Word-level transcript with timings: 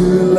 Jesus. 0.00 0.29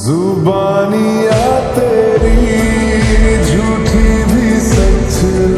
जुबानिया 0.00 1.40
तेरी 1.76 2.36
झूठी 3.44 4.22
भी 4.30 4.60
सच। 4.60 5.49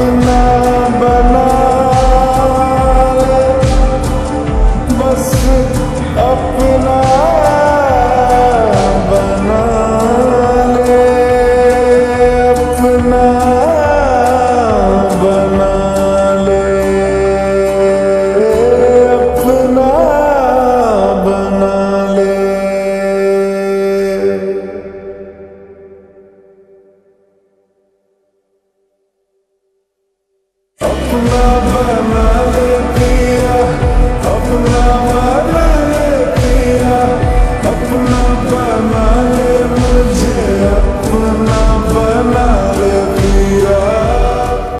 over 0.00 0.14
my 0.14 0.37